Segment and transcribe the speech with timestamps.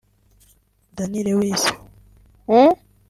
[0.95, 1.61] Dawnn Lewis